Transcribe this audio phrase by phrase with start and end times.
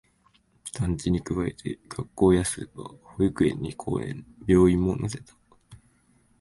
[0.73, 5.35] 団地に加えて、学校やスーパー、保育園に公園、病院も乗せた